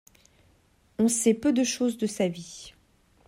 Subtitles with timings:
[0.97, 2.73] On sait peu de chose de sa vie.